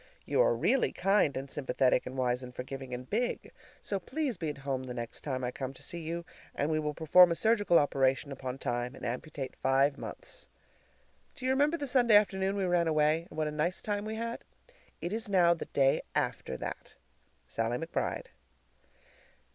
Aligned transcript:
You 0.25 0.41
are 0.41 0.55
really 0.55 0.91
kind 0.91 1.37
and 1.37 1.47
sympathetic 1.51 2.07
and 2.07 2.17
wise 2.17 2.41
and 2.41 2.55
forgiving 2.55 2.91
and 2.91 3.07
big, 3.07 3.51
so 3.83 3.99
please 3.99 4.35
be 4.35 4.49
at 4.49 4.57
home 4.57 4.81
the 4.85 4.95
next 4.95 5.21
time 5.21 5.43
I 5.43 5.51
come 5.51 5.75
to 5.75 5.83
see 5.83 5.99
you, 6.01 6.25
and 6.55 6.71
we 6.71 6.79
will 6.79 6.95
perform 6.95 7.31
a 7.31 7.35
surgical 7.35 7.77
operation 7.77 8.31
upon 8.31 8.57
Time 8.57 8.95
and 8.95 9.05
amputate 9.05 9.55
five 9.57 9.99
months. 9.99 10.47
Do 11.35 11.45
you 11.45 11.51
remember 11.51 11.77
the 11.77 11.85
Sunday 11.85 12.15
afternoon 12.15 12.55
we 12.55 12.63
ran 12.65 12.87
away, 12.87 13.27
and 13.29 13.37
what 13.37 13.47
a 13.47 13.51
nice 13.51 13.79
time 13.79 14.03
we 14.05 14.15
had? 14.15 14.39
It 15.01 15.13
is 15.13 15.29
now 15.29 15.53
the 15.53 15.65
day 15.65 16.01
after 16.15 16.57
that. 16.57 16.95
SALLIE 17.47 17.77
McBRIDE. 17.77 18.29